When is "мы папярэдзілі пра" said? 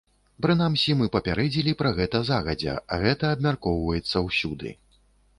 1.01-1.91